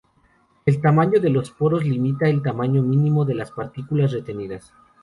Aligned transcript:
El 0.65 0.81
tamaño 0.81 1.21
de 1.21 1.29
los 1.29 1.51
poros 1.51 1.83
limita 1.85 2.27
el 2.27 2.41
tamaño 2.41 2.81
mínimo 2.81 3.23
de 3.23 3.35
las 3.35 3.51
partículas 3.51 4.11
retenidas. 4.11 4.73